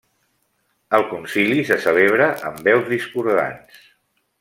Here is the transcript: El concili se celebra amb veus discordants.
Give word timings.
El 0.99 1.05
concili 1.11 1.59
se 1.69 1.79
celebra 1.85 2.33
amb 2.51 2.67
veus 2.71 2.91
discordants. 2.97 3.89